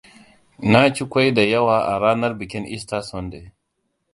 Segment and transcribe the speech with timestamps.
[0.71, 3.51] Na ci kwai da yawa a ranar bikin Easter Sunday.